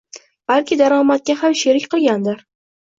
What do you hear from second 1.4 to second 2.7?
ham sherik qilgandir